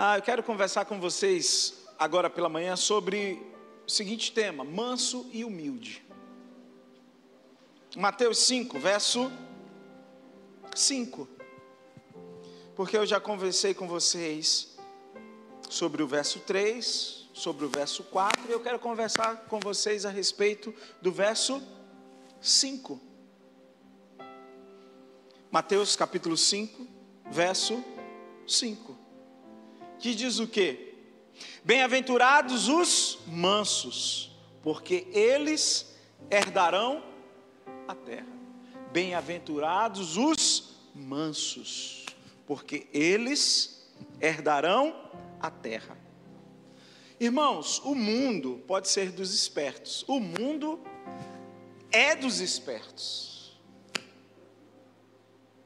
[0.00, 3.44] Ah, eu quero conversar com vocês agora pela manhã sobre
[3.84, 6.06] o seguinte tema: manso e humilde.
[7.96, 9.28] Mateus 5, verso
[10.72, 11.28] 5.
[12.76, 14.78] Porque eu já conversei com vocês
[15.68, 20.10] sobre o verso 3, sobre o verso 4, e eu quero conversar com vocês a
[20.10, 20.72] respeito
[21.02, 21.60] do verso
[22.40, 23.00] 5.
[25.50, 26.86] Mateus capítulo 5,
[27.32, 27.82] verso
[28.46, 29.07] 5.
[29.98, 30.94] Que diz o quê?
[31.64, 34.30] Bem-aventurados os mansos,
[34.62, 35.94] porque eles
[36.30, 37.02] herdarão
[37.86, 38.38] a terra.
[38.92, 42.06] Bem-aventurados os mansos,
[42.46, 43.90] porque eles
[44.20, 44.94] herdarão
[45.40, 45.98] a terra.
[47.20, 50.80] Irmãos, o mundo pode ser dos espertos, o mundo
[51.90, 53.58] é dos espertos.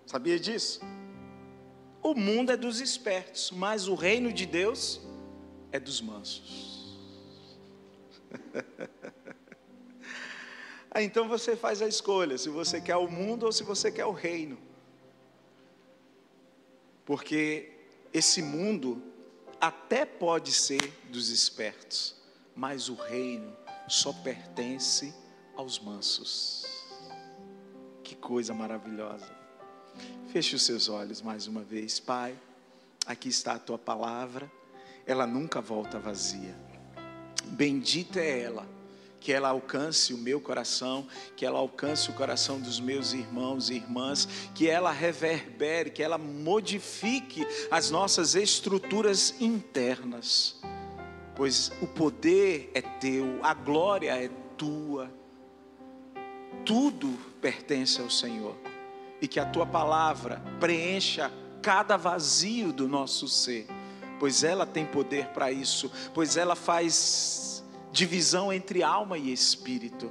[0.07, 0.81] Sabia disso?
[2.03, 5.01] O mundo é dos espertos, mas o reino de Deus
[5.71, 6.99] é dos mansos.
[10.91, 14.05] ah, então você faz a escolha se você quer o mundo ou se você quer
[14.05, 14.59] o reino.
[17.05, 17.71] Porque
[18.13, 19.03] esse mundo
[19.61, 22.17] até pode ser dos espertos,
[22.55, 23.57] mas o reino
[23.89, 25.15] só pertence
[25.55, 26.65] aos mansos.
[28.03, 29.31] Que coisa maravilhosa.
[30.33, 32.35] Feche os seus olhos mais uma vez, Pai.
[33.07, 34.51] Aqui está a tua palavra,
[35.07, 36.55] ela nunca volta vazia.
[37.45, 38.67] Bendita é ela
[39.23, 43.75] que ela alcance o meu coração, que ela alcance o coração dos meus irmãos e
[43.75, 50.61] irmãs, que ela reverbere, que ela modifique as nossas estruturas internas,
[51.37, 55.09] pois o poder é teu, a glória é tua,
[56.65, 58.57] tudo pertence ao Senhor,
[59.23, 61.31] e que a tua palavra preencha
[61.63, 63.69] cada vazio do nosso ser,
[64.19, 70.11] pois ela tem poder para isso, pois ela faz divisão entre alma e espírito.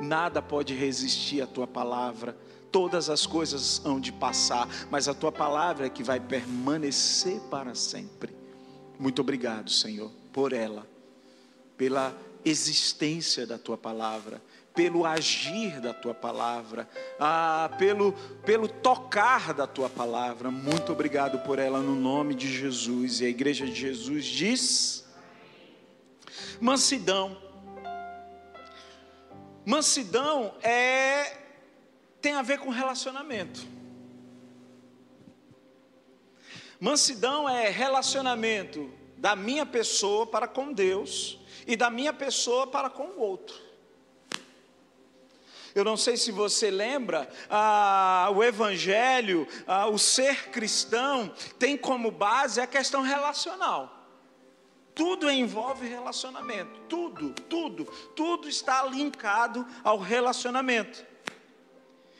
[0.00, 2.36] Nada pode resistir à tua palavra.
[2.72, 7.74] Todas as coisas hão de passar, mas a tua palavra é que vai permanecer para
[7.76, 8.34] sempre.
[8.98, 10.86] Muito obrigado, Senhor, por ela,
[11.76, 14.42] pela existência da tua palavra,
[14.74, 16.88] pelo agir da tua palavra,
[17.18, 18.12] ah, pelo,
[18.44, 20.50] pelo tocar da tua palavra.
[20.50, 23.20] Muito obrigado por ela no nome de Jesus.
[23.20, 25.04] E a igreja de Jesus diz.
[26.60, 27.36] Mansidão.
[29.64, 31.38] Mansidão é
[32.20, 33.66] tem a ver com relacionamento.
[36.78, 43.04] Mansidão é relacionamento da minha pessoa para com Deus e da minha pessoa para com
[43.04, 43.69] o outro.
[45.74, 52.10] Eu não sei se você lembra, ah, o Evangelho, ah, o ser cristão, tem como
[52.10, 53.96] base a questão relacional.
[54.94, 61.04] Tudo envolve relacionamento, tudo, tudo, tudo está linkado ao relacionamento.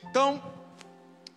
[0.04, 0.42] Então,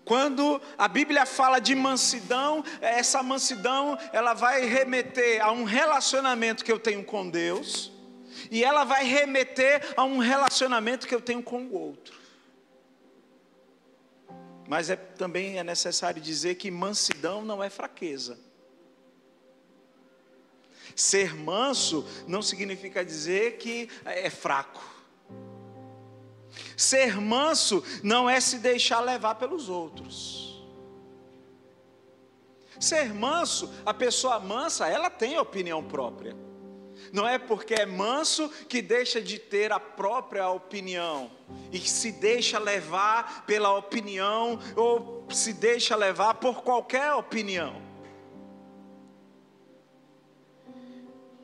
[0.05, 6.71] quando a Bíblia fala de mansidão, essa mansidão, ela vai remeter a um relacionamento que
[6.71, 7.92] eu tenho com Deus,
[8.49, 12.23] e ela vai remeter a um relacionamento que eu tenho com o outro.
[14.67, 18.39] Mas é, também é necessário dizer que mansidão não é fraqueza.
[20.95, 24.93] Ser manso não significa dizer que é fraco.
[26.77, 30.63] Ser manso não é se deixar levar pelos outros.
[32.79, 36.35] Ser manso, a pessoa mansa, ela tem opinião própria.
[37.13, 41.31] Não é porque é manso que deixa de ter a própria opinião
[41.71, 47.93] e se deixa levar pela opinião ou se deixa levar por qualquer opinião.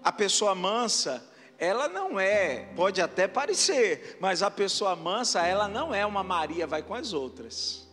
[0.04, 1.24] a pessoa mansa,
[1.58, 6.66] ela não é, pode até parecer, mas a pessoa mansa, ela não é uma Maria,
[6.66, 7.89] vai com as outras.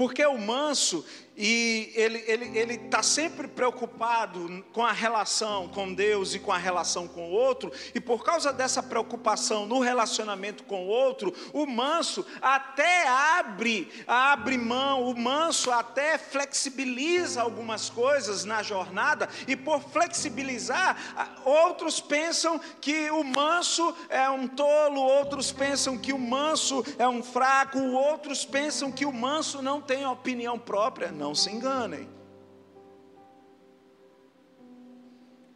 [0.00, 1.04] Porque o manso,
[1.36, 6.52] e ele está ele, ele tá sempre preocupado com a relação com Deus e com
[6.52, 11.34] a relação com o outro, e por causa dessa preocupação no relacionamento com o outro,
[11.52, 19.54] o manso até abre, abre mão, o manso até flexibiliza algumas coisas na jornada, e
[19.54, 20.96] por flexibilizar,
[21.44, 27.22] outros pensam que o manso é um tolo, outros pensam que o manso é um
[27.22, 31.10] fraco, outros pensam que o manso não tem opinião própria.
[31.10, 32.08] Não se enganem.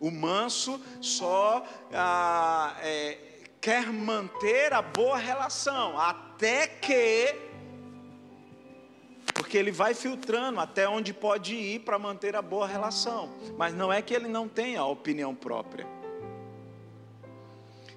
[0.00, 3.16] O manso só ah, é,
[3.60, 7.32] quer manter a boa relação, até que
[9.32, 13.32] porque ele vai filtrando até onde pode ir para manter a boa relação.
[13.56, 15.86] Mas não é que ele não tenha opinião própria.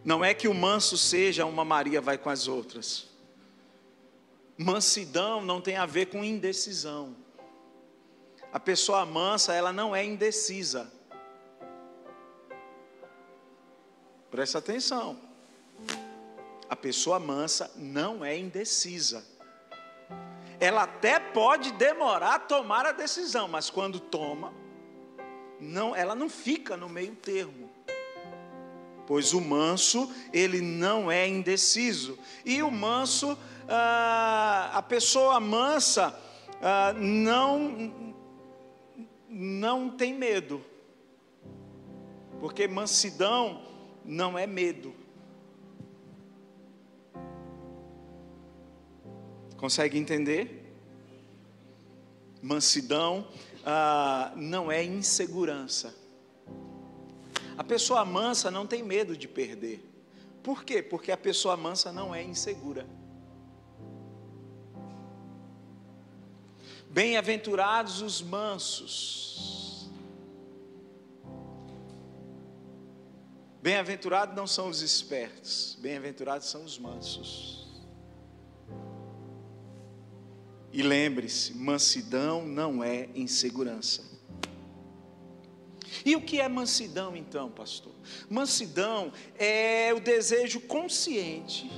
[0.05, 3.16] Não é que o manso seja uma Maria vai com as outras.
[4.57, 7.15] Mansidão não tem a ver com indecisão.
[8.51, 10.91] A pessoa mansa, ela não é indecisa.
[14.31, 15.19] Presta atenção.
[16.67, 19.23] A pessoa mansa não é indecisa.
[20.59, 24.51] Ela até pode demorar a tomar a decisão, mas quando toma,
[25.59, 27.69] não, ela não fica no meio termo.
[29.07, 32.19] Pois o manso, ele não é indeciso.
[32.43, 33.37] E o manso,
[33.69, 36.13] ah, a pessoa mansa,
[36.61, 38.13] ah, não,
[39.29, 40.61] não tem medo.
[42.41, 43.61] Porque mansidão
[44.03, 44.93] não é medo.
[49.55, 50.69] Consegue entender?
[52.41, 53.25] Mansidão
[53.65, 56.06] ah, não é insegurança.
[57.57, 59.83] A pessoa mansa não tem medo de perder.
[60.43, 60.83] Por quê?
[60.83, 62.87] Porque a pessoa mansa não é insegura.
[66.89, 69.89] Bem-aventurados os mansos.
[73.61, 77.67] Bem-aventurados não são os espertos, bem-aventurados são os mansos.
[80.71, 84.16] E lembre-se: mansidão não é insegurança.
[86.07, 87.91] E o que é mansidão então, pastor?
[88.29, 91.69] Mansidão é o desejo consciente,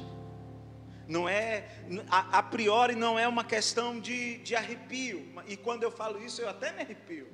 [1.07, 1.67] não é,
[2.07, 6.43] a, a priori não é uma questão de, de arrepio, e quando eu falo isso
[6.43, 7.27] eu até me arrepio.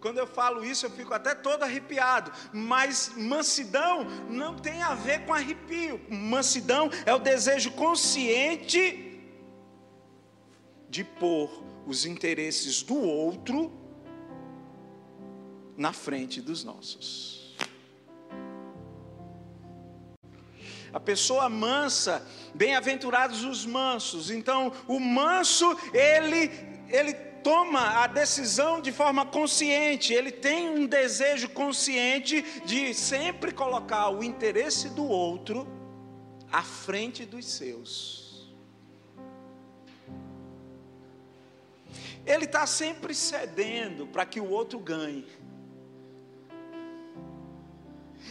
[0.00, 2.30] Quando eu falo isso, eu fico até todo arrepiado.
[2.52, 6.00] Mas mansidão não tem a ver com arrepio.
[6.08, 9.20] Mansidão é o desejo consciente
[10.88, 13.85] de pôr os interesses do outro
[15.76, 17.54] na frente dos nossos.
[20.92, 24.30] A pessoa mansa, bem-aventurados os mansos.
[24.30, 26.50] Então, o manso, ele
[26.88, 34.10] ele toma a decisão de forma consciente, ele tem um desejo consciente de sempre colocar
[34.10, 35.66] o interesse do outro
[36.50, 38.52] à frente dos seus.
[42.24, 45.24] Ele está sempre cedendo para que o outro ganhe.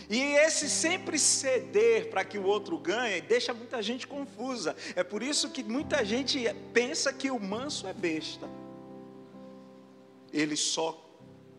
[0.10, 4.76] E esse sempre ceder para que o outro ganhe deixa muita gente confusa.
[4.96, 6.44] É por isso que muita gente
[6.74, 8.48] pensa que o manso é besta
[10.36, 11.02] ele só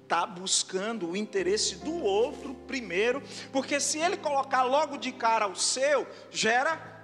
[0.02, 5.56] está buscando o interesse do outro primeiro, porque se ele colocar logo de cara o
[5.56, 6.95] seu, gera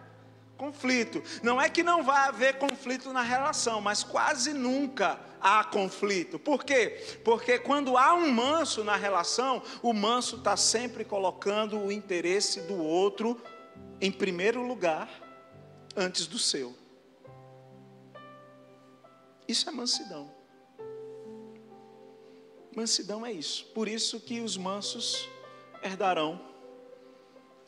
[0.63, 1.21] conflito.
[1.43, 6.39] Não é que não vai haver conflito na relação, mas quase nunca há conflito.
[6.39, 7.19] Por quê?
[7.25, 12.81] Porque quando há um manso na relação, o manso está sempre colocando o interesse do
[12.81, 13.43] outro
[14.01, 15.11] em primeiro lugar,
[15.97, 16.77] antes do seu.
[19.49, 20.33] Isso é mansidão.
[22.75, 23.65] Mansidão é isso.
[23.75, 25.29] Por isso que os mansos
[25.83, 26.41] herdarão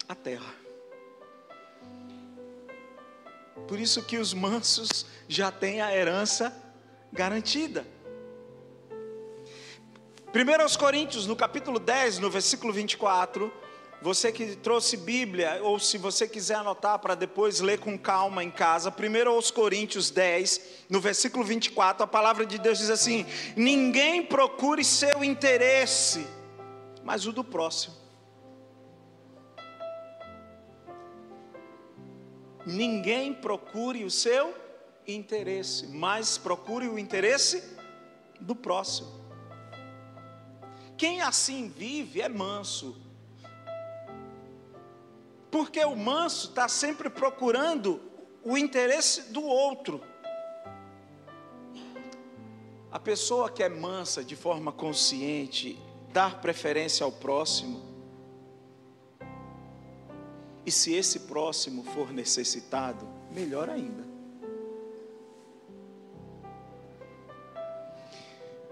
[0.08, 0.63] a terra.
[3.66, 6.54] Por isso que os mansos já têm a herança
[7.12, 7.86] garantida.
[10.34, 13.52] 1 Coríntios, no capítulo 10, no versículo 24,
[14.02, 18.50] você que trouxe Bíblia, ou se você quiser anotar para depois ler com calma em
[18.50, 23.24] casa, 1 aos Coríntios 10, no versículo 24, a palavra de Deus diz assim:
[23.56, 26.26] Ninguém procure seu interesse,
[27.02, 28.03] mas o do próximo.
[32.66, 34.54] Ninguém procure o seu
[35.06, 37.62] interesse, mas procure o interesse
[38.40, 39.12] do próximo.
[40.96, 42.96] Quem assim vive é manso,
[45.50, 48.00] porque o manso está sempre procurando
[48.42, 50.00] o interesse do outro.
[52.90, 55.78] A pessoa que é mansa de forma consciente,
[56.12, 57.93] dar preferência ao próximo,
[60.66, 64.04] e se esse próximo for necessitado, melhor ainda.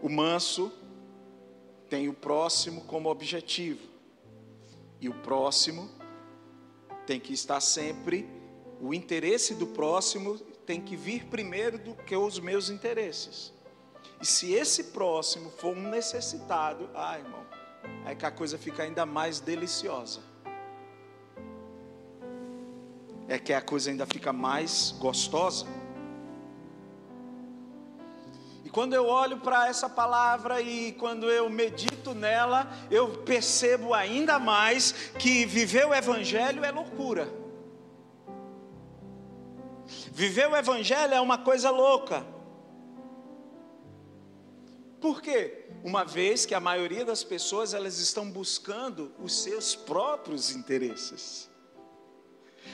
[0.01, 0.73] O manso
[1.89, 3.87] tem o próximo como objetivo,
[5.01, 5.91] e o próximo
[7.07, 8.29] tem que estar sempre,
[8.81, 13.53] o interesse do próximo tem que vir primeiro do que os meus interesses.
[14.21, 17.45] E se esse próximo for um necessitado, ah, irmão,
[18.07, 20.32] é que a coisa fica ainda mais deliciosa.
[23.29, 25.67] É que a coisa ainda fica mais gostosa.
[28.65, 34.39] E quando eu olho para essa palavra e quando eu medito nela, eu percebo ainda
[34.39, 37.29] mais que viver o Evangelho é loucura.
[40.13, 42.25] Viver o Evangelho é uma coisa louca.
[45.01, 45.67] Por quê?
[45.83, 51.51] Uma vez que a maioria das pessoas elas estão buscando os seus próprios interesses.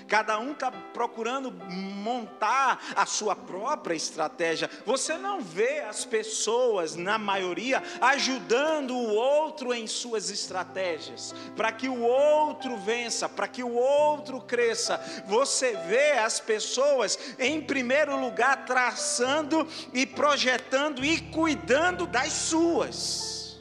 [0.07, 4.71] Cada um está procurando montar a sua própria estratégia.
[4.87, 11.89] Você não vê as pessoas, na maioria, ajudando o outro em suas estratégias, para que
[11.89, 14.99] o outro vença, para que o outro cresça.
[15.27, 23.61] Você vê as pessoas, em primeiro lugar, traçando e projetando e cuidando das suas,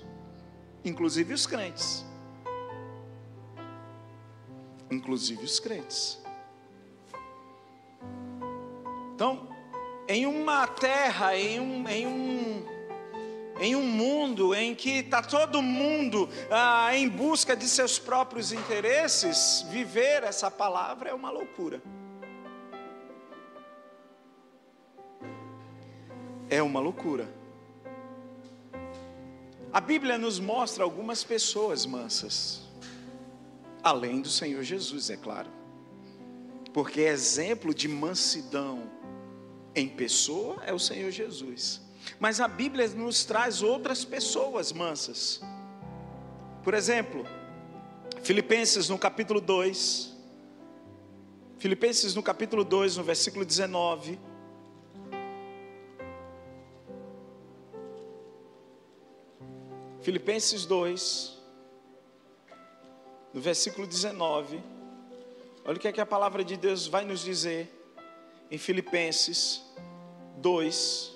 [0.83, 2.06] inclusive os crentes
[4.89, 6.19] inclusive os crentes.
[9.13, 9.47] Então,
[10.07, 12.65] em uma terra, em um, em um,
[13.59, 19.65] em um mundo em que está todo mundo ah, em busca de seus próprios interesses,
[19.69, 21.81] viver essa palavra é uma loucura.
[26.49, 27.27] É uma loucura.
[29.73, 32.66] A Bíblia nos mostra algumas pessoas mansas
[33.83, 35.49] além do Senhor Jesus, é claro.
[36.73, 38.89] Porque exemplo de mansidão
[39.75, 41.81] em pessoa é o Senhor Jesus.
[42.19, 45.41] Mas a Bíblia nos traz outras pessoas mansas.
[46.63, 47.25] Por exemplo,
[48.23, 50.15] Filipenses no capítulo 2.
[51.57, 54.19] Filipenses no capítulo 2, no versículo 19.
[60.01, 61.36] Filipenses 2,
[63.37, 64.59] no versículo 19,
[65.63, 67.69] olha o que, é que a palavra de Deus vai nos dizer
[68.49, 69.61] em Filipenses
[70.37, 71.13] 2,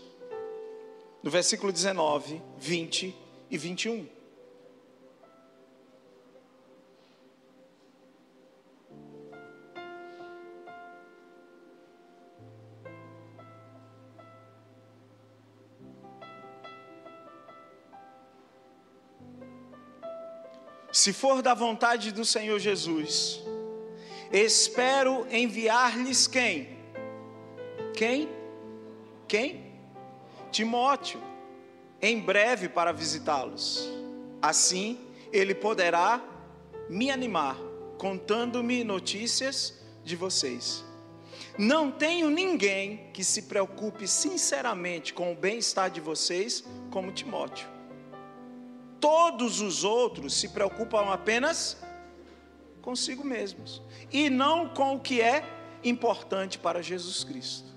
[1.23, 3.15] no versículo 19, 20
[3.49, 4.07] e 21.
[20.91, 23.41] Se for da vontade do Senhor Jesus,
[24.31, 26.77] espero enviar-lhes quem?
[27.95, 28.29] Quem?
[29.25, 29.71] Quem?
[30.51, 31.21] Timóteo,
[32.01, 33.89] em breve para visitá-los.
[34.41, 34.99] Assim,
[35.31, 36.21] ele poderá
[36.89, 37.55] me animar,
[37.97, 40.83] contando-me notícias de vocês.
[41.57, 47.80] Não tenho ninguém que se preocupe sinceramente com o bem-estar de vocês como Timóteo
[49.01, 51.75] todos os outros se preocupam apenas
[52.81, 53.81] consigo mesmos
[54.11, 55.43] e não com o que é
[55.83, 57.69] importante para Jesus Cristo.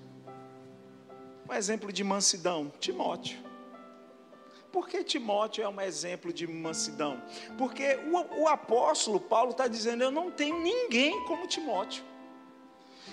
[1.49, 3.39] Um exemplo de mansidão, Timóteo.
[4.71, 7.23] Por que Timóteo é um exemplo de mansidão?
[7.57, 12.03] Porque o, o apóstolo Paulo está dizendo: Eu não tenho ninguém como Timóteo,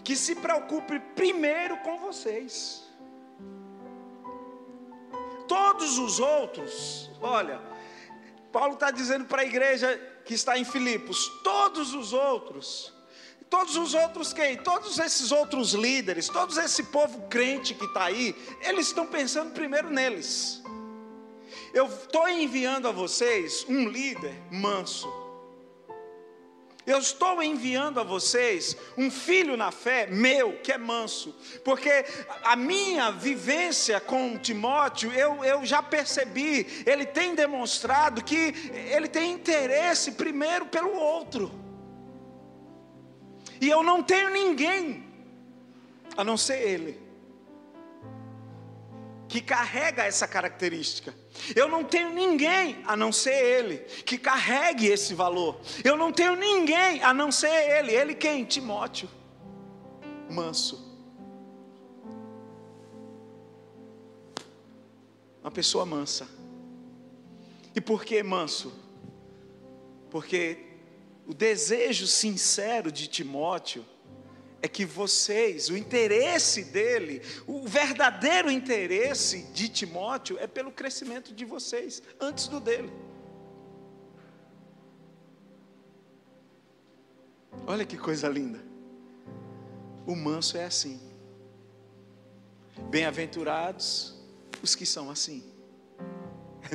[0.04, 2.84] que se preocupe primeiro com vocês.
[5.48, 7.71] Todos os outros, olha,
[8.52, 12.94] Paulo está dizendo para a igreja que está em Filipos: todos os outros,
[13.50, 14.58] todos os outros quem?
[14.58, 19.90] Todos esses outros líderes, todo esse povo crente que está aí, eles estão pensando primeiro
[19.90, 20.62] neles.
[21.74, 25.08] Eu estou enviando a vocês um líder manso,
[26.86, 32.06] eu estou enviando a vocês um filho na fé meu, que é manso, porque
[32.44, 38.54] a minha vivência com Timóteo, eu, eu já percebi, ele tem demonstrado que
[38.92, 41.52] ele tem interesse primeiro pelo outro,
[43.60, 45.04] e eu não tenho ninguém,
[46.18, 47.11] a não ser ele,
[49.32, 51.16] que carrega essa característica.
[51.56, 55.62] Eu não tenho ninguém a não ser Ele que carregue esse valor.
[55.86, 57.94] Eu não tenho ninguém a não ser Ele.
[57.94, 58.44] Ele quem?
[58.44, 59.10] Timóteo,
[60.30, 60.86] manso.
[65.42, 66.28] Uma pessoa mansa.
[67.74, 68.74] E por que manso?
[70.10, 70.58] Porque
[71.26, 73.86] o desejo sincero de Timóteo
[74.62, 81.44] é que vocês, o interesse dele, o verdadeiro interesse de Timóteo é pelo crescimento de
[81.44, 82.92] vocês, antes do dele.
[87.66, 88.60] Olha que coisa linda.
[90.06, 91.00] O manso é assim.
[92.90, 94.16] Bem-aventurados
[94.62, 95.44] os que são assim.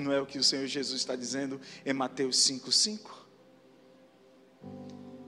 [0.03, 3.27] Não é o que o Senhor Jesus está dizendo em Mateus 5,5?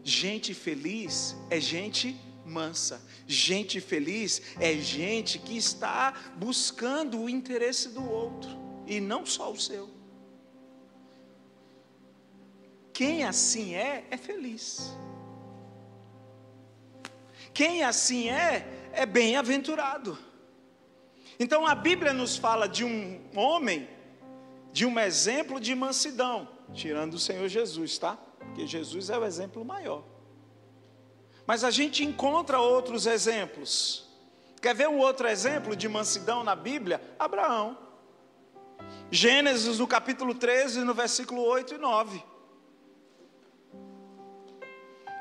[0.02, 2.18] Gente feliz é gente
[2.48, 3.00] mansa.
[3.26, 8.50] Gente feliz é gente que está buscando o interesse do outro
[8.86, 9.90] e não só o seu.
[12.92, 14.96] Quem assim é, é feliz.
[17.54, 20.18] Quem assim é, é bem-aventurado.
[21.38, 23.88] Então a Bíblia nos fala de um homem,
[24.72, 28.18] de um exemplo de mansidão, tirando o Senhor Jesus, tá?
[28.38, 30.04] Porque Jesus é o exemplo maior.
[31.48, 34.06] Mas a gente encontra outros exemplos.
[34.60, 37.00] Quer ver um outro exemplo de mansidão na Bíblia?
[37.18, 37.78] Abraão.
[39.10, 42.22] Gênesis no capítulo 13, no versículo 8 e 9.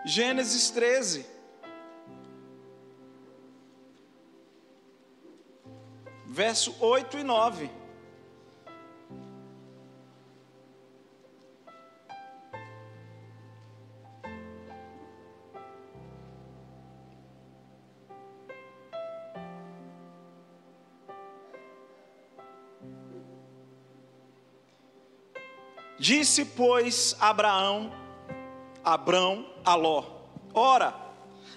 [0.06, 1.26] Gênesis 13.
[6.26, 7.72] Verso 8 e 9.
[26.08, 27.92] Disse, pois, Abraão,
[28.82, 30.06] Abrão a Ló:
[30.54, 30.96] Ora,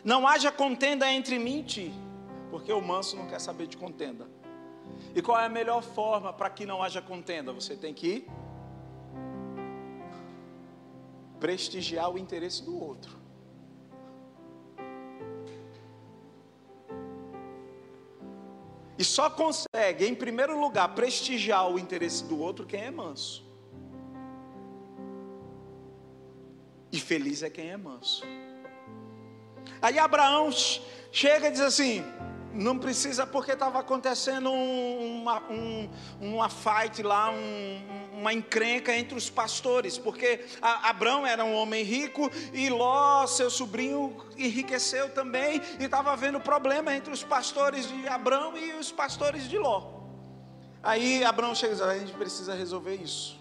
[0.03, 1.95] não haja contenda entre mim e ti,
[2.51, 4.29] porque o manso não quer saber de contenda.
[5.15, 7.53] E qual é a melhor forma para que não haja contenda?
[7.53, 8.27] Você tem que
[11.39, 13.17] prestigiar o interesse do outro.
[18.99, 23.49] E só consegue, em primeiro lugar, prestigiar o interesse do outro quem é manso.
[26.93, 28.25] E feliz é quem é manso.
[29.81, 30.51] Aí Abraão
[31.13, 32.05] chega e diz assim:
[32.53, 35.89] não precisa, porque estava acontecendo uma, um,
[36.21, 42.31] uma fight lá, um, uma encrenca entre os pastores, porque Abraão era um homem rico
[42.53, 48.57] e Ló, seu sobrinho, enriqueceu também, e estava havendo problema entre os pastores de Abraão
[48.57, 50.01] e os pastores de Ló.
[50.83, 53.40] Aí Abraão chega e diz: a gente precisa resolver isso.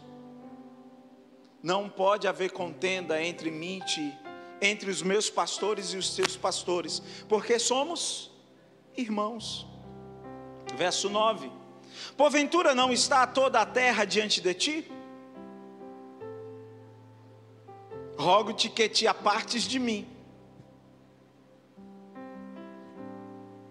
[1.62, 4.17] Não pode haver contenda entre mim e ti,
[4.62, 8.32] entre os meus pastores e os teus pastores, porque somos
[8.95, 9.67] irmãos.
[10.76, 11.52] Verso 9:
[12.15, 14.91] Porventura não está toda a terra diante de ti?
[18.17, 20.08] Rogo-te que te apartes de mim.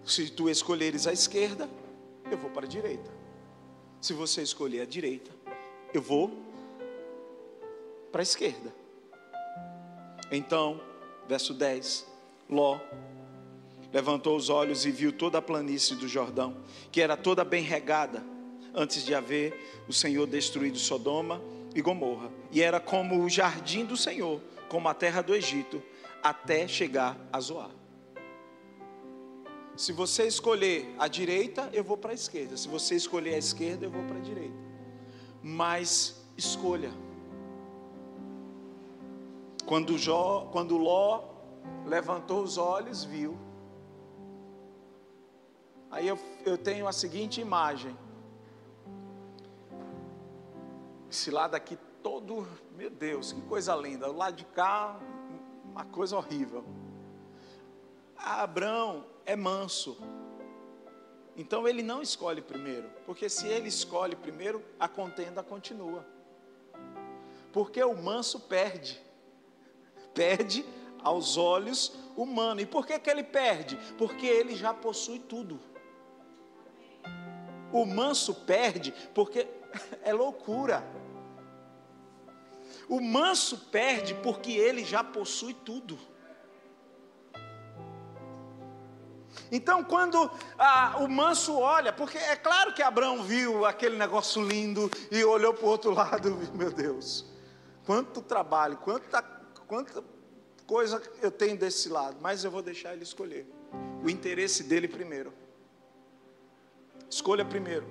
[0.04, 1.68] Se tu escolheres a esquerda,
[2.30, 3.10] eu vou para a direita.
[4.00, 5.30] Se você escolher a direita,
[5.92, 6.47] eu vou
[8.10, 8.74] para a esquerda.
[10.30, 10.80] Então,
[11.28, 12.06] verso 10:
[12.48, 12.78] Ló
[13.92, 16.56] levantou os olhos e viu toda a planície do Jordão,
[16.92, 18.24] que era toda bem regada,
[18.74, 21.40] antes de haver o Senhor destruído Sodoma
[21.74, 25.82] e Gomorra, e era como o jardim do Senhor, como a terra do Egito,
[26.22, 27.70] até chegar a Zoar.
[29.76, 32.56] Se você escolher a direita, eu vou para a esquerda.
[32.56, 34.56] Se você escolher a esquerda, eu vou para a direita.
[35.40, 36.90] Mas escolha.
[39.68, 41.24] Quando, Jó, quando Ló
[41.84, 43.38] levantou os olhos, viu.
[45.90, 47.94] Aí eu, eu tenho a seguinte imagem.
[51.10, 54.10] Esse lado aqui todo, meu Deus, que coisa linda.
[54.10, 54.98] O lado de cá,
[55.70, 56.64] uma coisa horrível.
[58.16, 59.98] Abraão é manso.
[61.36, 66.06] Então ele não escolhe primeiro, porque se ele escolhe primeiro, a contenda continua.
[67.52, 69.06] Porque o manso perde
[70.14, 70.64] perde
[71.02, 72.62] aos olhos humanos.
[72.62, 73.76] E por que, que ele perde?
[73.96, 75.60] Porque ele já possui tudo.
[77.72, 79.46] O manso perde porque
[80.02, 80.84] é loucura.
[82.88, 85.98] O manso perde porque ele já possui tudo.
[89.50, 94.90] Então, quando ah, o manso olha, porque é claro que Abraão viu aquele negócio lindo
[95.10, 97.24] e olhou para o outro lado, meu Deus,
[97.86, 99.37] quanto trabalho, quanta
[99.68, 100.02] quanta
[100.66, 103.46] coisa eu tenho desse lado, mas eu vou deixar ele escolher.
[104.02, 105.32] O interesse dele primeiro.
[107.08, 107.86] Escolha primeiro.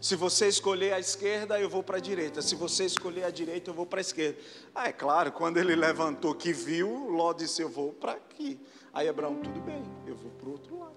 [0.00, 2.42] Se você escolher a esquerda, eu vou para a direita.
[2.42, 4.38] Se você escolher a direita, eu vou para a esquerda.
[4.74, 8.60] Ah, é claro, quando ele levantou que viu, Ló disse: Eu vou para aqui.
[8.92, 10.96] Aí Abraão, tudo bem, eu vou para o outro lado.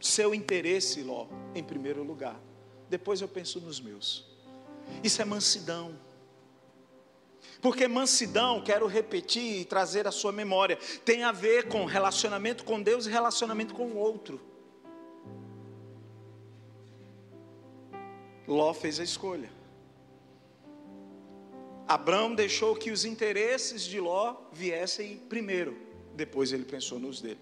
[0.00, 2.40] Seu interesse, Ló, em primeiro lugar.
[2.88, 4.26] Depois eu penso nos meus.
[5.02, 5.98] Isso é mansidão.
[7.60, 12.80] Porque mansidão, quero repetir e trazer a sua memória, tem a ver com relacionamento com
[12.80, 14.40] Deus e relacionamento com o outro.
[18.46, 19.50] Ló fez a escolha.
[21.86, 25.76] Abraão deixou que os interesses de Ló viessem primeiro,
[26.14, 27.40] depois ele pensou nos dele.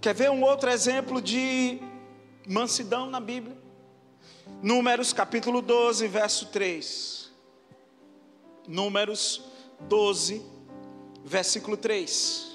[0.00, 1.80] Quer ver um outro exemplo de
[2.46, 3.63] mansidão na Bíblia?
[4.62, 7.30] Números capítulo 12, verso 3.
[8.66, 9.42] Números
[9.80, 10.42] 12,
[11.24, 12.54] versículo 3.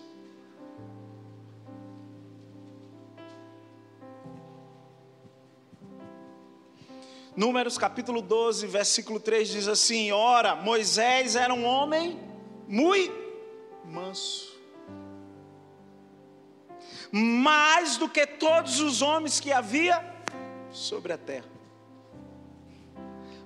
[7.36, 12.20] Números capítulo 12, versículo 3 diz assim: Ora, Moisés era um homem
[12.68, 13.16] muito
[13.86, 14.60] manso,
[17.12, 20.04] mais do que todos os homens que havia
[20.72, 21.59] sobre a terra.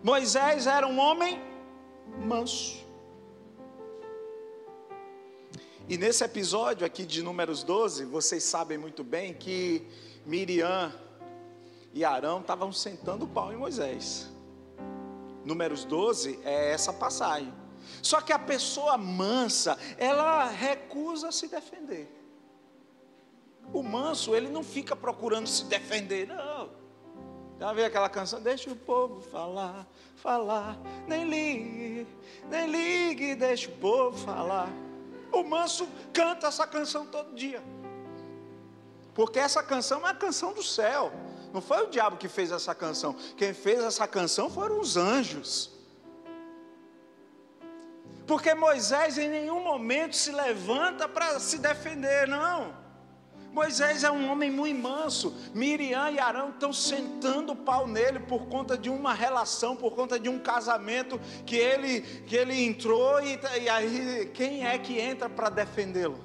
[0.04, 1.42] Moisés era um homem
[2.26, 2.84] manso.
[5.88, 9.88] E nesse episódio aqui de Números 12, vocês sabem muito bem que
[10.26, 10.94] Miriam
[11.94, 14.30] e Arão estavam sentando o pau em Moisés.
[15.46, 17.54] Números 12 é essa passagem.
[18.02, 22.12] Só que a pessoa mansa, ela recusa se defender.
[23.72, 26.83] O manso, ele não fica procurando se defender, não.
[27.60, 28.42] Já viu aquela canção?
[28.42, 32.08] Deixa o povo falar, falar, nem ligue,
[32.50, 34.70] nem ligue, deixa o povo falar.
[35.32, 37.64] O manso canta essa canção todo dia.
[39.14, 41.12] Porque essa canção é uma canção do céu.
[41.54, 43.16] Não foi o diabo que fez essa canção.
[43.38, 45.72] Quem fez essa canção foram os anjos.
[48.26, 52.83] Porque Moisés em nenhum momento se levanta para se defender, não.
[53.54, 55.32] Moisés é um homem muito manso.
[55.54, 60.20] Miriam e Arão estão sentando o pau nele por conta de uma relação, por conta
[60.20, 63.22] de um casamento que ele, que ele entrou.
[63.22, 66.20] E, e aí, quem é que entra para defendê-lo?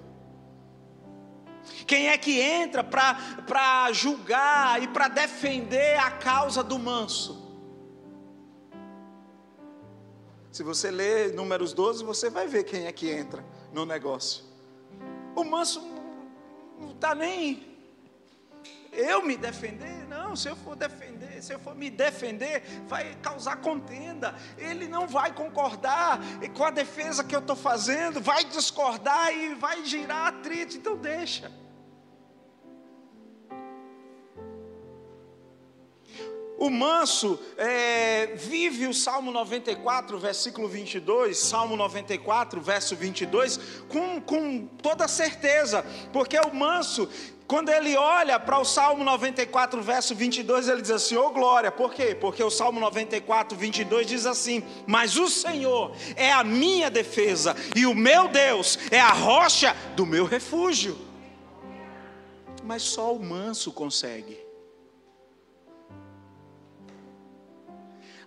[1.86, 7.46] Quem é que entra para julgar e para defender a causa do manso?
[10.50, 14.44] Se você ler Números 12, você vai ver quem é que entra no negócio.
[15.36, 15.97] O manso
[16.78, 17.66] não está nem.
[18.92, 20.06] Eu me defender?
[20.08, 24.34] Não, se eu for defender, se eu for me defender, vai causar contenda.
[24.56, 26.18] Ele não vai concordar
[26.56, 30.76] com a defesa que eu estou fazendo, vai discordar e vai girar atrito.
[30.76, 31.52] Então deixa.
[36.58, 44.66] O manso é, vive o Salmo 94, versículo 22, Salmo 94, verso 22, com, com
[44.82, 47.08] toda certeza, porque o manso,
[47.46, 51.70] quando ele olha para o Salmo 94, verso 22, ele diz assim: Ô oh, glória,
[51.70, 52.16] por quê?
[52.20, 57.86] Porque o Salmo 94, 22 diz assim: Mas o Senhor é a minha defesa, e
[57.86, 60.98] o meu Deus é a rocha do meu refúgio.
[62.64, 64.47] Mas só o manso consegue.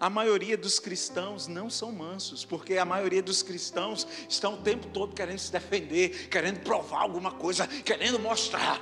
[0.01, 4.87] A maioria dos cristãos não são mansos, porque a maioria dos cristãos estão o tempo
[4.87, 8.81] todo querendo se defender, querendo provar alguma coisa, querendo mostrar.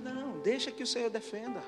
[0.00, 1.60] Não, deixa que o Senhor defenda.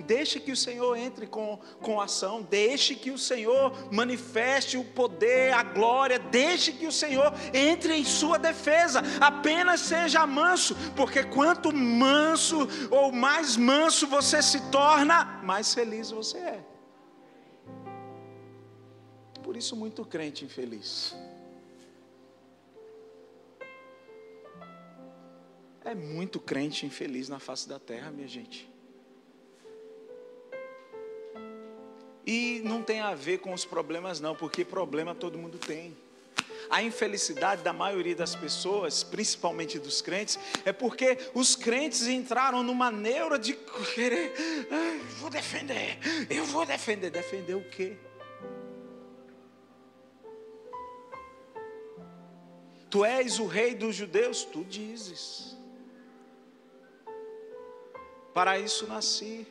[0.00, 5.52] Deixe que o Senhor entre com, com ação, deixe que o Senhor manifeste o poder,
[5.52, 11.72] a glória, deixe que o Senhor entre em sua defesa, apenas seja manso, porque quanto
[11.72, 16.73] manso ou mais manso você se torna, mais feliz você é.
[19.54, 21.14] Por isso, muito crente infeliz.
[25.84, 28.68] É muito crente infeliz na face da terra, minha gente.
[32.26, 35.96] E não tem a ver com os problemas, não, porque problema todo mundo tem.
[36.68, 42.90] A infelicidade da maioria das pessoas, principalmente dos crentes, é porque os crentes entraram numa
[42.90, 43.56] neura de
[43.94, 44.34] querer,
[45.20, 45.96] vou defender,
[46.28, 47.08] eu vou defender.
[47.08, 47.96] Defender o quê?
[52.94, 55.56] Tu és o rei dos judeus, tu dizes.
[58.32, 59.44] Para isso nasci.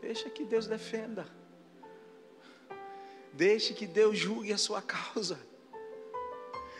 [0.00, 1.24] Deixa que Deus defenda.
[3.32, 5.38] Deixe que Deus julgue a sua causa.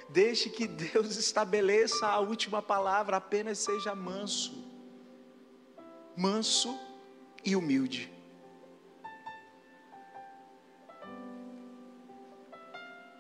[0.08, 4.64] Deixe que Deus estabeleça a última palavra, apenas seja manso.
[6.16, 6.76] Manso
[7.44, 8.13] e humilde.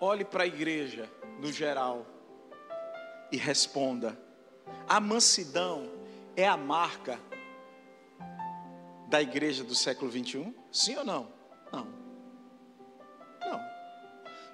[0.06, 2.04] Olhe para a igreja no geral
[3.32, 4.20] e responda:
[4.86, 5.90] a mansidão
[6.36, 7.18] é a marca
[9.08, 10.54] da igreja do século 21?
[10.70, 11.32] Sim ou não?
[11.72, 11.86] Não.
[13.40, 13.60] Não.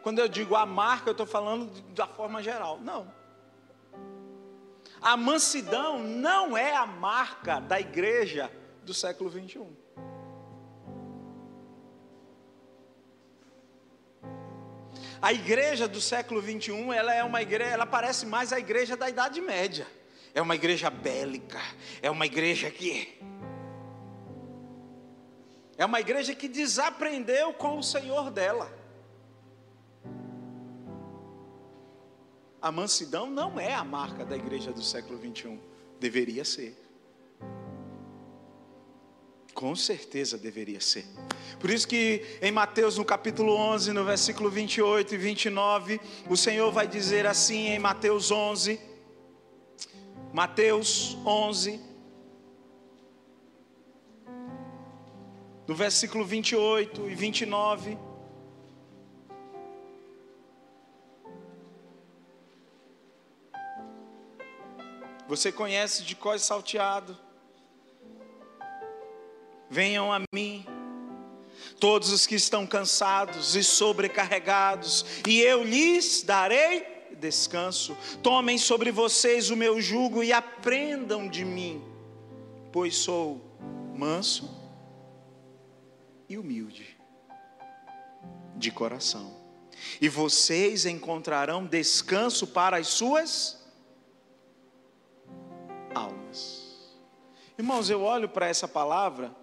[0.05, 2.79] Quando eu digo a marca, eu estou falando da forma geral.
[2.79, 3.13] Não.
[5.01, 8.49] A mansidão não é a marca da igreja
[8.85, 9.80] do século 21.
[15.23, 19.09] A igreja do século 21, ela é uma igreja, ela parece mais a igreja da
[19.09, 19.87] Idade Média.
[20.33, 21.61] É uma igreja bélica,
[22.01, 23.19] é uma igreja que
[25.77, 28.71] é uma igreja que desaprendeu com o Senhor dela.
[32.61, 35.59] A mansidão não é a marca da igreja do século 21.
[35.99, 36.77] Deveria ser.
[39.61, 41.05] Com certeza deveria ser.
[41.59, 46.73] Por isso que em Mateus no capítulo 11, no versículo 28 e 29, o Senhor
[46.73, 48.81] vai dizer assim em Mateus 11,
[50.33, 51.79] Mateus 11,
[55.69, 57.99] no versículo 28 e 29,
[65.29, 67.17] Você conhece de cós salteado.
[69.71, 70.67] Venham a mim,
[71.79, 76.85] todos os que estão cansados e sobrecarregados, e eu lhes darei
[77.21, 77.97] descanso.
[78.21, 81.85] Tomem sobre vocês o meu jugo e aprendam de mim,
[82.73, 83.41] pois sou
[83.95, 84.51] manso
[86.29, 86.99] e humilde
[88.57, 89.39] de coração.
[90.01, 93.65] E vocês encontrarão descanso para as suas
[95.95, 96.91] almas.
[97.57, 99.40] Irmãos, eu olho para essa palavra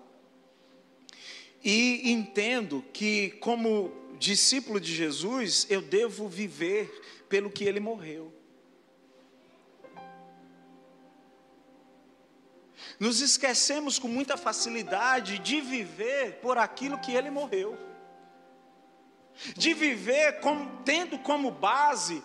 [1.64, 6.90] e entendo que, como discípulo de Jesus, eu devo viver
[7.30, 8.34] pelo que ele morreu.
[13.00, 17.78] Nos esquecemos com muita facilidade de viver por aquilo que ele morreu,
[19.56, 20.40] de viver
[20.84, 22.24] tendo como base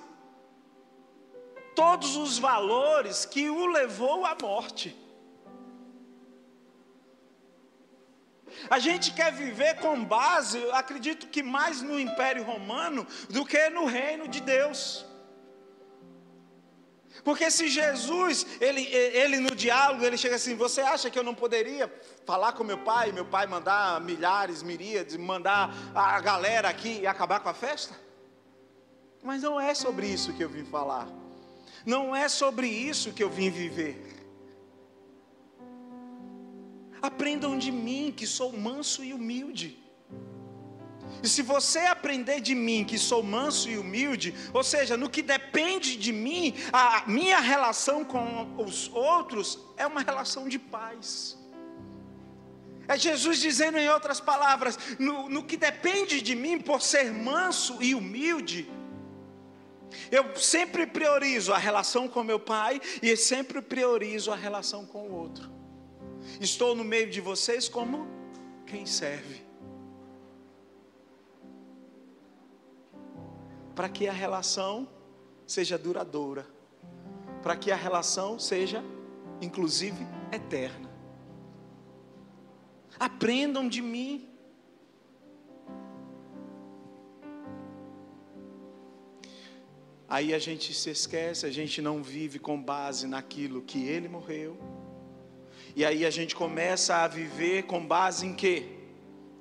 [1.75, 4.97] todos os valores que o levou à morte.
[8.75, 13.85] A gente quer viver com base, acredito que mais no Império Romano do que no
[13.85, 15.05] reino de Deus.
[17.23, 21.35] Porque se Jesus, ele, ele no diálogo, ele chega assim: Você acha que eu não
[21.35, 21.93] poderia
[22.25, 27.41] falar com meu pai, meu pai mandar milhares, miríades, mandar a galera aqui e acabar
[27.41, 27.95] com a festa?
[29.23, 31.07] Mas não é sobre isso que eu vim falar.
[31.85, 34.22] Não é sobre isso que eu vim viver.
[37.03, 39.83] Aprendam de mim, que sou manso e humilde.
[41.23, 45.23] E se você aprender de mim, que sou manso e humilde, ou seja, no que
[45.23, 51.37] depende de mim, a minha relação com os outros é uma relação de paz.
[52.88, 57.81] É Jesus dizendo em outras palavras: no, no que depende de mim, por ser manso
[57.81, 58.69] e humilde,
[60.11, 65.15] eu sempre priorizo a relação com meu pai e sempre priorizo a relação com o
[65.15, 65.62] outro.
[66.41, 68.07] Estou no meio de vocês como
[68.67, 69.43] quem serve.
[73.75, 74.89] Para que a relação
[75.47, 76.47] seja duradoura,
[77.43, 78.83] para que a relação seja,
[79.41, 80.91] inclusive, eterna.
[82.99, 84.29] Aprendam de mim.
[90.09, 94.82] Aí a gente se esquece, a gente não vive com base naquilo que ele morreu.
[95.75, 98.67] E aí a gente começa a viver com base em quê?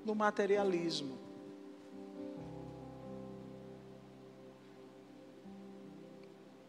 [0.05, 1.19] No materialismo.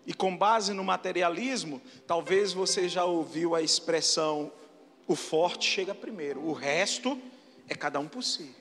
[0.05, 4.53] E com base no materialismo, talvez você já ouviu a expressão:
[5.07, 7.21] o forte chega primeiro, o resto
[7.69, 8.55] é cada um por si.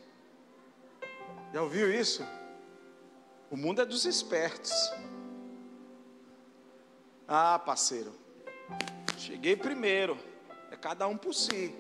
[1.52, 2.24] Já ouviu isso?
[3.50, 4.72] O mundo é dos espertos.
[7.28, 8.14] Ah, parceiro,
[9.18, 10.18] cheguei primeiro,
[10.72, 11.76] é cada um por si.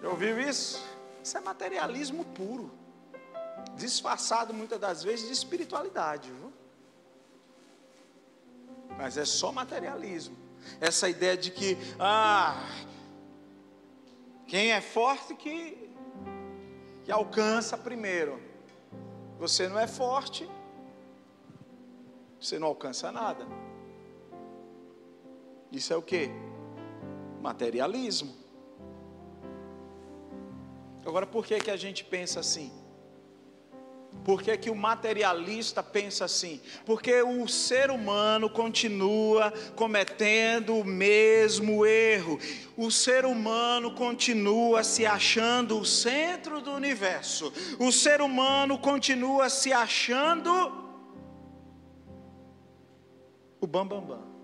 [0.00, 0.84] Já ouviu isso?
[1.24, 2.70] Isso é materialismo puro,
[3.74, 6.52] disfarçado muitas das vezes de espiritualidade, viu?
[8.96, 10.36] Mas é só materialismo.
[10.80, 12.54] Essa ideia de que, ah,
[14.46, 15.90] quem é forte que,
[17.04, 18.40] que alcança primeiro.
[19.38, 20.48] Você não é forte,
[22.40, 23.46] você não alcança nada.
[25.70, 26.30] Isso é o que?
[27.40, 28.34] Materialismo.
[31.04, 32.70] Agora, por que, que a gente pensa assim?
[34.24, 36.60] Por que, que o materialista pensa assim?
[36.84, 42.38] Porque o ser humano continua cometendo o mesmo erro.
[42.76, 47.52] O ser humano continua se achando o centro do universo.
[47.78, 50.50] O ser humano continua se achando
[53.60, 54.08] o bambambam.
[54.08, 54.37] Bam, bam.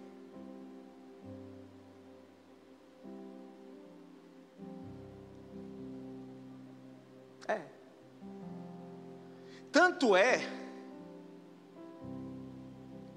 [9.74, 10.40] Tanto é,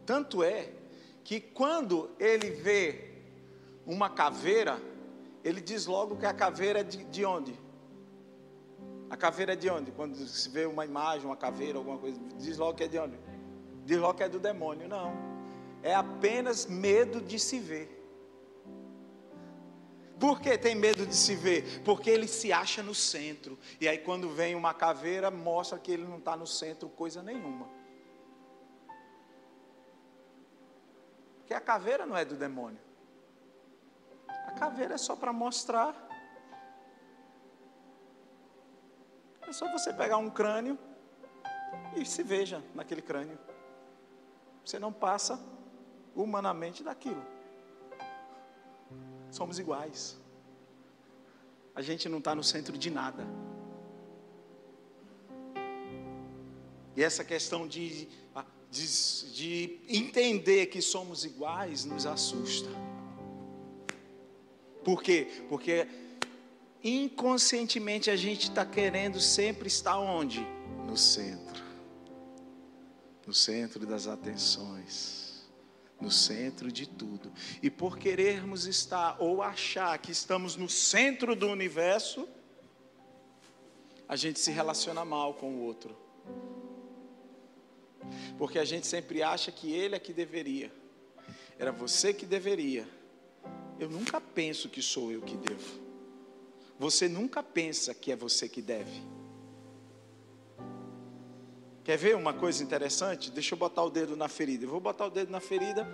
[0.08, 0.72] tanto é,
[1.24, 3.12] que quando ele vê
[3.86, 4.82] uma caveira,
[5.44, 7.54] ele diz logo que a caveira é de, de onde?
[9.08, 9.92] A caveira é de onde?
[9.92, 13.20] Quando se vê uma imagem, uma caveira, alguma coisa, diz logo que é de onde?
[13.86, 14.88] Diz logo que é do demônio.
[14.88, 15.14] Não.
[15.84, 17.97] É apenas medo de se ver.
[20.20, 21.82] Por que tem medo de se ver?
[21.84, 23.58] Porque ele se acha no centro.
[23.80, 27.68] E aí, quando vem uma caveira, mostra que ele não está no centro coisa nenhuma.
[31.38, 32.80] Porque a caveira não é do demônio.
[34.28, 35.96] A caveira é só para mostrar.
[39.48, 40.78] É só você pegar um crânio
[41.96, 43.38] e se veja naquele crânio.
[44.66, 45.40] Você não passa
[46.16, 47.37] humanamente daquilo
[49.32, 50.18] somos iguais.
[51.76, 53.26] A gente não está no centro de nada.
[56.96, 58.08] E essa questão de,
[58.72, 62.70] de, de entender que somos iguais nos assusta.
[64.84, 65.46] Por quê?
[65.50, 65.88] Porque
[66.84, 70.40] inconscientemente a gente está querendo sempre estar onde?
[70.88, 71.64] No centro.
[73.28, 75.27] No centro das atenções
[76.00, 77.32] no centro de tudo.
[77.62, 82.28] E por querermos estar ou achar que estamos no centro do universo,
[84.08, 85.98] a gente se relaciona mal com o outro.
[88.38, 90.72] Porque a gente sempre acha que ele é que deveria.
[91.60, 92.88] Era você que deveria.
[93.80, 95.88] Eu nunca penso que sou eu que devo.
[96.80, 99.02] Você nunca pensa que é você que deve.
[101.88, 103.32] Quer ver uma coisa interessante?
[103.32, 104.66] Deixa eu botar o dedo na ferida.
[104.66, 105.88] Eu vou botar o dedo na ferida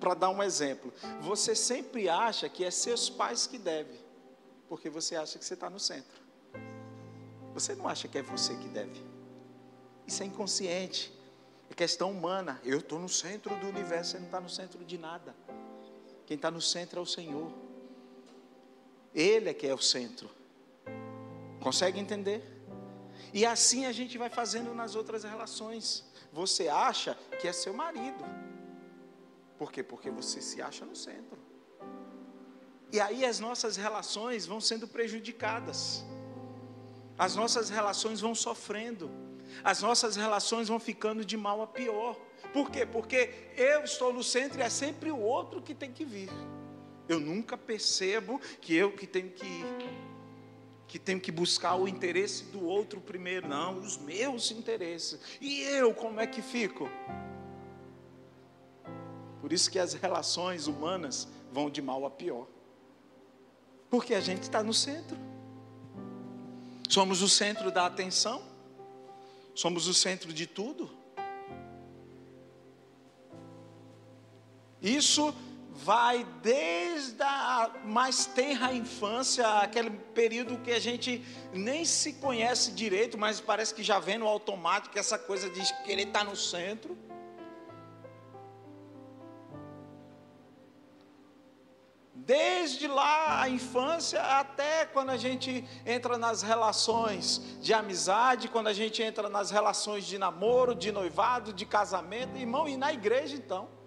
[0.00, 0.90] para dar um exemplo.
[1.20, 4.00] Você sempre acha que é seus pais que devem,
[4.70, 6.18] porque você acha que você está no centro.
[7.52, 9.04] Você não acha que é você que deve.
[10.06, 11.12] Isso é inconsciente.
[11.68, 12.58] É questão humana.
[12.64, 15.36] Eu estou no centro do universo, você não está no centro de nada.
[16.24, 17.52] Quem está no centro é o Senhor.
[19.14, 20.30] Ele é que é o centro.
[21.60, 22.57] Consegue entender?
[23.32, 26.04] E assim a gente vai fazendo nas outras relações.
[26.32, 28.24] Você acha que é seu marido.
[29.58, 29.82] Por quê?
[29.82, 31.38] Porque você se acha no centro.
[32.92, 36.04] E aí as nossas relações vão sendo prejudicadas.
[37.18, 39.10] As nossas relações vão sofrendo.
[39.64, 42.16] As nossas relações vão ficando de mal a pior.
[42.52, 42.86] Por quê?
[42.86, 46.30] Porque eu estou no centro e é sempre o outro que tem que vir.
[47.08, 50.07] Eu nunca percebo que eu que tenho que ir
[50.88, 55.20] que tenho que buscar o interesse do outro primeiro, não, os meus interesses.
[55.38, 56.88] E eu, como é que fico?
[59.42, 62.46] Por isso que as relações humanas vão de mal a pior.
[63.90, 65.16] Porque a gente está no centro.
[66.88, 68.42] Somos o centro da atenção.
[69.54, 70.90] Somos o centro de tudo.
[74.80, 75.34] Isso
[75.84, 83.16] vai desde a mais tenra infância, aquele período que a gente nem se conhece direito,
[83.16, 86.98] mas parece que já vem no automático essa coisa de querer estar no centro.
[92.12, 98.72] Desde lá a infância até quando a gente entra nas relações de amizade, quando a
[98.72, 103.77] gente entra nas relações de namoro, de noivado, de casamento, irmão, e na igreja então.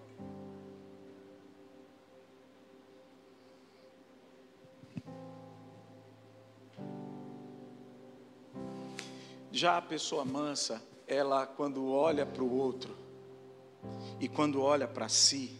[9.61, 12.97] Já a pessoa mansa, ela quando olha para o outro
[14.19, 15.55] e quando olha para si,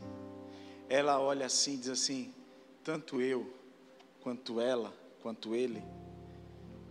[0.90, 2.34] ela olha assim, diz assim:
[2.84, 3.54] tanto eu,
[4.22, 5.84] quanto ela, quanto ele,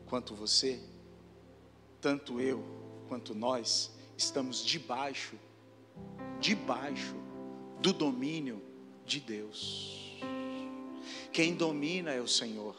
[0.06, 0.80] quanto você,
[2.00, 2.62] tanto eu
[3.08, 5.34] quanto nós estamos debaixo,
[6.38, 7.16] debaixo
[7.80, 8.62] do domínio
[9.04, 10.16] de Deus.
[11.32, 12.76] Quem domina é o Senhor.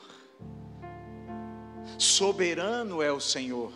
[1.97, 3.73] Soberano é o Senhor.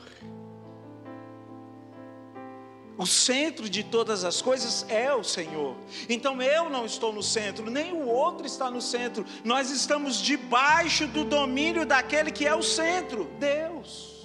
[2.98, 5.76] O centro de todas as coisas é o Senhor.
[6.08, 9.26] Então eu não estou no centro, nem o outro está no centro.
[9.44, 14.24] Nós estamos debaixo do domínio daquele que é o centro, Deus.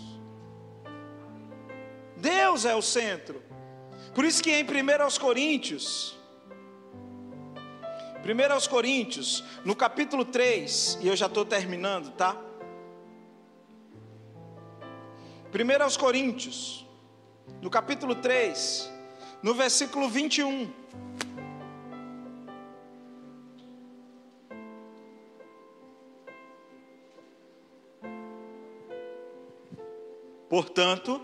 [2.17, 3.43] Deus é o centro.
[4.15, 4.67] Por isso que em 1
[5.19, 6.17] Coríntios,
[8.23, 12.37] 1 Coríntios, no capítulo 3, e eu já estou terminando, tá?
[15.53, 16.87] 1 Coríntios,
[17.61, 18.91] no capítulo 3,
[19.43, 20.71] no versículo 21.
[30.49, 31.21] Portanto,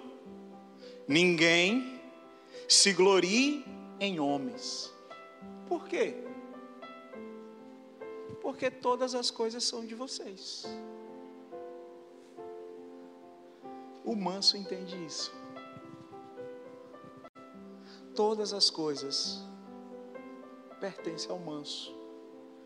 [1.08, 2.00] ninguém
[2.68, 3.64] se glorie
[3.98, 4.92] em homens.
[5.68, 6.14] Por quê?
[8.40, 10.64] Porque todas as coisas são de vocês.
[14.04, 15.34] O manso entende isso.
[18.16, 19.44] Todas as coisas
[20.80, 21.94] pertencem ao manso.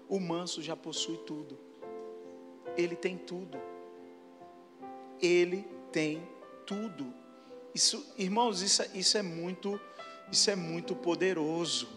[0.09, 1.59] O manso já possui tudo.
[2.77, 3.59] Ele tem tudo.
[5.21, 6.23] Ele tem
[6.65, 7.13] tudo.
[7.75, 9.81] Isso, irmãos, isso, é, isso é muito,
[10.31, 11.89] isso é muito poderoso.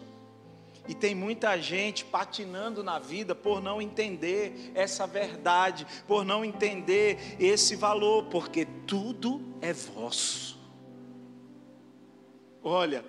[0.86, 7.36] E tem muita gente patinando na vida por não entender essa verdade, por não entender
[7.38, 10.58] esse valor, porque tudo é vosso.
[12.62, 13.04] Olha,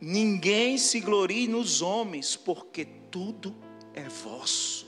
[0.00, 3.54] ninguém se glorie nos homens, porque tudo
[3.94, 4.86] é vosso.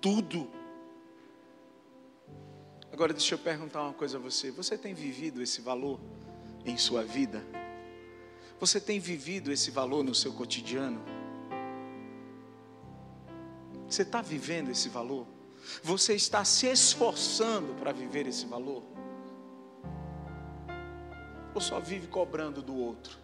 [0.00, 0.50] Tudo.
[2.92, 6.00] Agora deixa eu perguntar uma coisa a você: você tem vivido esse valor
[6.64, 7.44] em sua vida?
[8.58, 11.00] Você tem vivido esse valor no seu cotidiano?
[13.88, 15.26] Você está vivendo esse valor?
[15.82, 18.82] Você está se esforçando para viver esse valor?
[21.54, 23.18] Ou só vive cobrando do outro?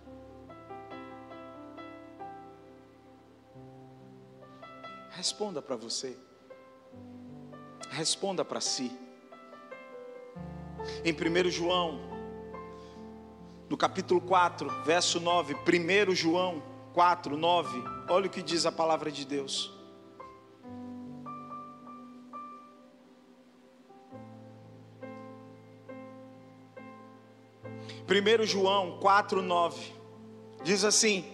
[5.10, 6.16] Responda para você.
[7.90, 8.90] Responda para si.
[11.04, 12.16] Em 1 João
[13.68, 16.62] no capítulo 4, verso 9, 1 João
[16.94, 19.75] 4, 9, olha o que diz a palavra de Deus.
[28.06, 29.92] Primeiro João 4, 9
[30.62, 31.24] diz assim: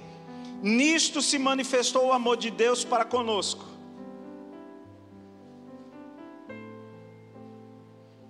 [0.63, 3.65] Nisto se manifestou o amor de Deus para conosco.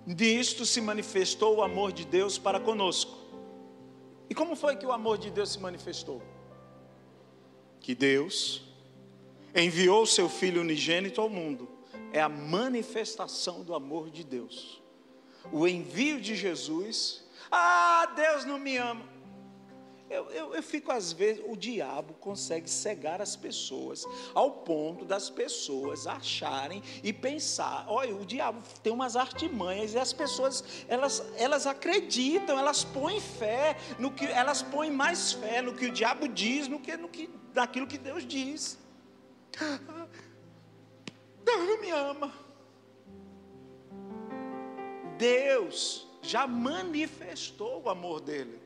[0.05, 3.23] Nisto se manifestou o amor de Deus para conosco
[4.33, 6.19] e como foi que o amor de Deus se manifestou?
[7.79, 8.63] Que Deus
[9.53, 11.69] enviou seu Filho unigênito ao mundo.
[12.11, 14.81] É a manifestação do amor de Deus.
[15.51, 17.22] O envio de Jesus.
[17.51, 19.13] Ah, Deus não me ama.
[20.09, 25.27] Eu, eu, eu, fico às vezes, o diabo consegue cegar as pessoas, ao ponto das
[25.27, 31.65] pessoas acharem e pensar, olha, o diabo tem umas artimanhas e as pessoas, elas, elas
[31.65, 36.67] acreditam, elas põem fé no que, elas põem mais fé no que o diabo diz,
[36.67, 38.77] no que, no que naquilo que Deus diz.
[41.43, 42.33] Deus não me ama.
[45.17, 48.59] Deus já manifestou o amor dele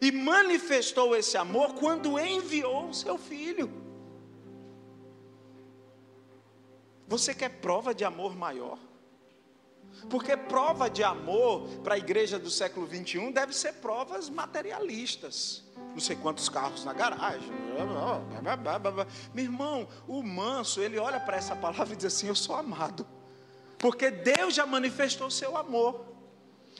[0.00, 3.70] e manifestou esse amor quando enviou o seu filho.
[7.06, 8.78] Você quer prova de amor maior?
[10.08, 15.62] Porque prova de amor para a igreja do século 21 deve ser provas materialistas.
[15.92, 17.50] Não sei quantos carros na garagem.
[19.34, 23.06] Meu irmão, o manso, ele olha para essa palavra e diz assim: Eu sou amado.
[23.78, 26.11] Porque Deus já manifestou seu amor.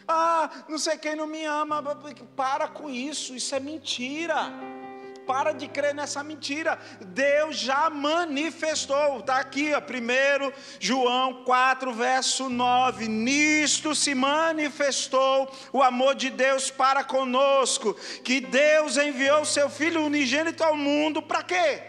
[0.07, 1.83] Ah, não sei quem não me ama.
[2.37, 4.53] Para com isso, isso é mentira.
[5.27, 6.79] Para de crer nessa mentira.
[7.01, 9.21] Deus já manifestou.
[9.21, 13.07] Está aqui, ó, 1 João 4, verso 9.
[13.07, 17.95] Nisto se manifestou o amor de Deus para conosco.
[18.25, 21.23] Que Deus enviou seu Filho unigênito ao mundo.
[21.23, 21.83] Para quê?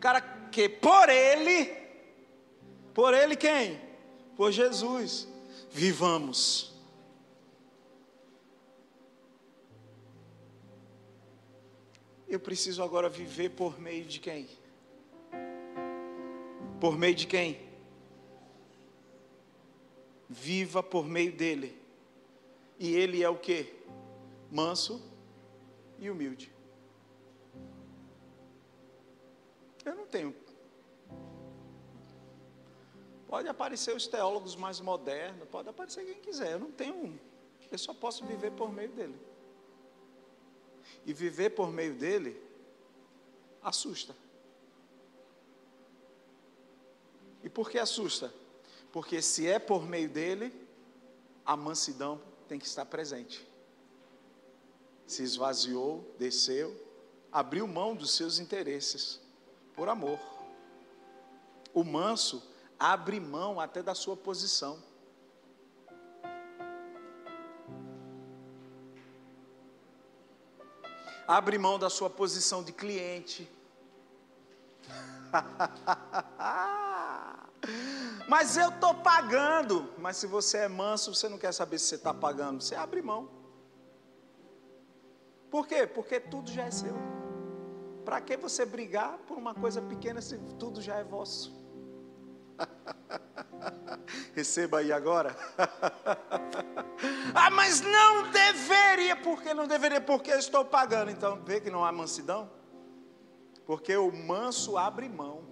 [0.00, 1.72] Cara, que por Ele,
[2.94, 3.80] por Ele quem?
[4.36, 5.35] Por Jesus
[5.76, 6.74] vivamos.
[12.26, 14.48] Eu preciso agora viver por meio de quem?
[16.80, 17.60] Por meio de quem?
[20.30, 21.78] Viva por meio dele.
[22.78, 23.74] E ele é o que?
[24.50, 25.02] Manso
[25.98, 26.50] e humilde.
[29.84, 30.34] Eu não tenho
[33.28, 36.52] Pode aparecer os teólogos mais modernos, pode aparecer quem quiser.
[36.52, 37.18] Eu não tenho um.
[37.70, 39.18] Eu só posso viver por meio dele.
[41.04, 42.40] E viver por meio dele
[43.62, 44.14] assusta.
[47.42, 48.32] E por que assusta?
[48.92, 50.52] Porque se é por meio dele,
[51.44, 53.46] a mansidão tem que estar presente.
[55.06, 56.74] Se esvaziou, desceu,
[57.30, 59.20] abriu mão dos seus interesses
[59.74, 60.18] por amor.
[61.74, 62.42] O manso
[62.78, 64.78] abre mão até da sua posição.
[71.26, 73.50] Abre mão da sua posição de cliente.
[78.28, 79.92] mas eu estou pagando.
[79.98, 83.02] Mas se você é manso, você não quer saber se você está pagando, você abre
[83.02, 83.28] mão.
[85.50, 85.84] Por quê?
[85.86, 86.94] Porque tudo já é seu.
[88.04, 91.65] Para que você brigar por uma coisa pequena se tudo já é vosso?
[94.34, 95.36] Receba aí agora.
[97.34, 99.16] ah, mas não deveria.
[99.16, 100.00] Por que não deveria?
[100.00, 101.10] Porque eu estou pagando.
[101.10, 102.50] Então, vê que não há mansidão?
[103.66, 105.44] Porque o manso abre mão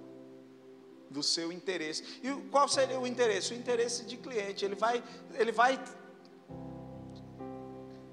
[1.11, 2.21] do seu interesse.
[2.23, 3.53] E qual seria o interesse?
[3.53, 4.65] O interesse de cliente.
[4.65, 5.03] Ele vai,
[5.35, 5.83] ele vai,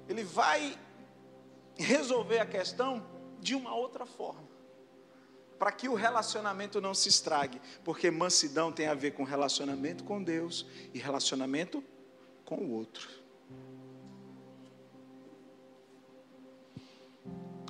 [0.08, 0.78] ele vai
[1.76, 3.04] resolver a questão
[3.40, 4.51] de uma outra forma.
[5.62, 10.20] Para que o relacionamento não se estrague, porque mansidão tem a ver com relacionamento com
[10.20, 11.84] Deus e relacionamento
[12.44, 13.08] com o outro.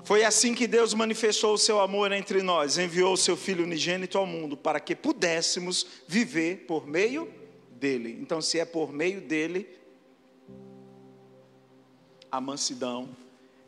[0.05, 4.17] Foi assim que Deus manifestou o seu amor entre nós, enviou o seu Filho unigênito
[4.17, 7.31] ao mundo para que pudéssemos viver por meio
[7.73, 8.17] dele.
[8.23, 9.69] Então, se é por meio dele,
[12.31, 13.15] a mansidão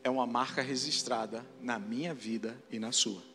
[0.03, 3.34] é uma marca registrada na minha vida e na sua.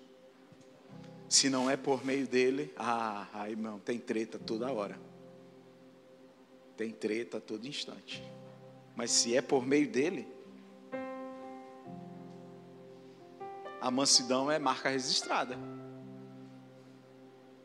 [1.29, 4.99] Se não é por meio dele, ah, ah irmão, tem treta toda hora.
[6.75, 8.23] Tem treta todo instante.
[8.95, 10.27] Mas se é por meio dele,
[13.81, 15.57] A mansidão é marca registrada.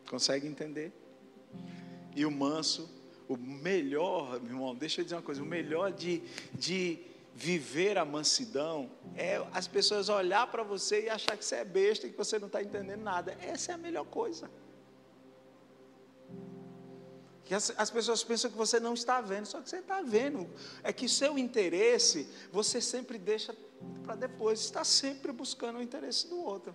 [0.08, 0.92] Consegue entender?
[2.14, 2.88] E o manso,
[3.28, 7.00] o melhor, meu irmão, deixa eu dizer uma coisa: o melhor de, de
[7.34, 12.06] viver a mansidão é as pessoas olhar para você e achar que você é besta
[12.06, 13.36] e que você não está entendendo nada.
[13.40, 14.48] Essa é a melhor coisa.
[17.44, 20.48] Que as, as, pessoas pensam que você não está vendo, só que você está vendo.
[20.82, 23.54] É que seu interesse você sempre deixa
[24.02, 26.74] para depois, está sempre buscando o interesse do outro.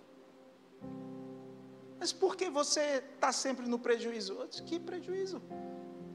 [1.98, 4.36] Mas por que você está sempre no prejuízo?
[4.66, 5.42] Que prejuízo?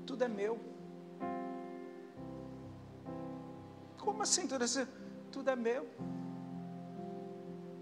[0.06, 0.60] Tudo é meu.
[4.04, 4.88] Como assim tudo é
[5.32, 5.88] Tudo é meu.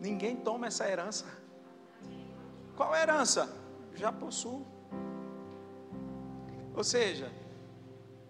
[0.00, 1.26] Ninguém toma essa herança.
[2.76, 3.54] Qual herança?
[3.94, 4.66] Já possuo.
[6.74, 7.30] Ou seja,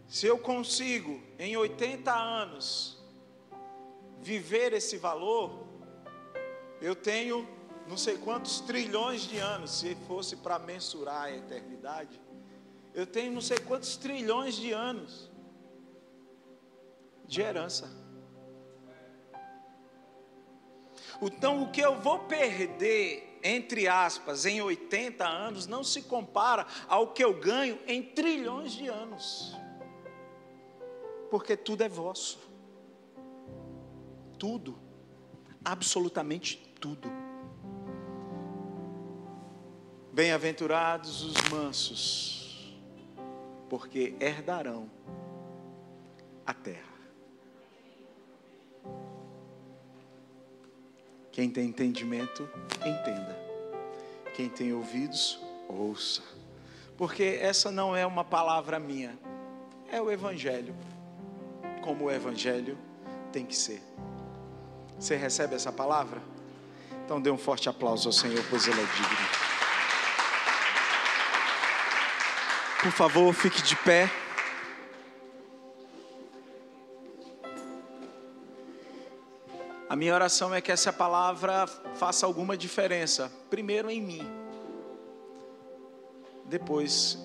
[0.09, 2.99] se eu consigo em 80 anos
[4.21, 5.65] viver esse valor,
[6.81, 7.49] eu tenho
[7.89, 12.21] não sei quantos trilhões de anos, se fosse para mensurar a eternidade,
[12.95, 15.32] eu tenho não sei quantos trilhões de anos
[17.27, 17.91] de herança.
[21.21, 27.13] Então, o que eu vou perder entre aspas, em 80 anos, não se compara ao
[27.13, 29.57] que eu ganho em trilhões de anos.
[31.31, 32.39] Porque tudo é vosso.
[34.39, 34.79] Tudo.
[35.65, 37.11] Absolutamente tudo.
[40.13, 42.79] Bem-aventurados os mansos,
[43.69, 44.91] porque herdarão
[46.45, 46.92] a terra.
[51.33, 53.37] Quem tem entendimento, entenda.
[54.35, 56.23] Quem tem ouvidos, ouça.
[56.97, 59.19] Porque essa não é uma palavra minha,
[59.91, 60.75] é o Evangelho.
[61.81, 62.79] Como o Evangelho
[63.33, 63.83] tem que ser.
[64.99, 66.23] Você recebe essa palavra?
[67.05, 69.53] Então dê um forte aplauso ao Senhor, pois Ele é digno.
[72.83, 74.11] Por favor, fique de pé.
[79.93, 84.27] A minha oração é que essa palavra faça alguma diferença, primeiro em mim,
[86.47, 87.19] depois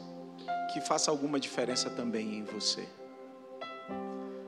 [0.74, 2.86] que faça alguma diferença também em você.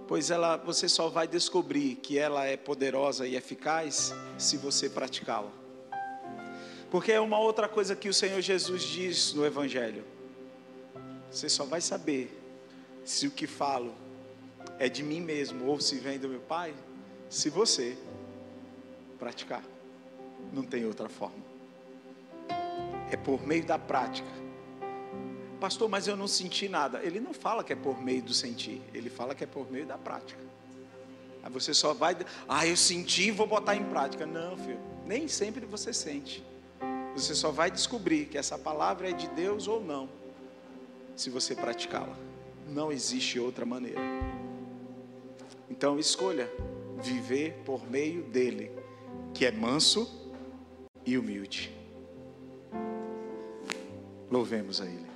[0.06, 5.54] Pois ela, você só vai descobrir que ela é poderosa e eficaz se você praticá-la.
[6.92, 10.04] Porque é uma outra coisa que o Senhor Jesus diz no Evangelho.
[11.32, 12.38] Você só vai saber
[13.06, 13.96] se o que falo
[14.78, 16.76] é de mim mesmo ou se vem do meu Pai,
[17.30, 17.96] se você
[19.20, 19.64] praticar.
[20.54, 21.44] Não tem outra forma.
[23.12, 24.30] É por meio da prática.
[25.60, 27.04] Pastor, mas eu não senti nada.
[27.04, 29.86] Ele não fala que é por meio do sentir, ele fala que é por meio
[29.86, 30.40] da prática.
[31.44, 32.16] Aí você só vai,
[32.48, 34.26] ah, eu senti vou botar em prática.
[34.26, 36.44] Não, filho, nem sempre você sente.
[37.16, 40.10] Você só vai descobrir que essa palavra é de Deus ou não,
[41.16, 42.16] se você praticá-la.
[42.68, 44.00] Não existe outra maneira.
[45.70, 46.50] Então escolha
[47.02, 48.72] viver por meio dele
[49.34, 50.08] que é manso
[51.06, 51.76] e humilde.
[54.30, 55.09] Louvemos a Ele.